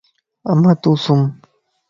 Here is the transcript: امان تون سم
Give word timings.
امان 0.51 0.75
تون 0.81 0.95
سم 1.03 1.21